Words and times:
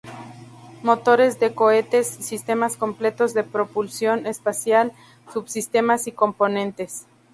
Motores 0.81 1.39
de 1.39 1.53
cohetes, 1.53 2.07
sistemas 2.07 2.75
completos 2.75 3.35
de 3.35 3.43
propulsión 3.43 4.25
espacial, 4.25 4.93
sub-sistemas 5.31 6.07
y 6.07 6.11
componentes. 6.11 7.05